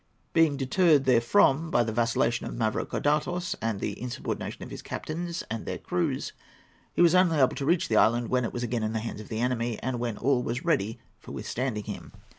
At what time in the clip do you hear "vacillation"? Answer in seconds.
1.93-2.47